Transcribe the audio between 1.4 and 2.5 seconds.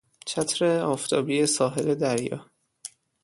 ساحل دریا